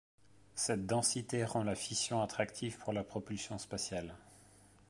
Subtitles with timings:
[0.55, 4.15] Cette densité rend la fission attractive pour la propulsion spatiale.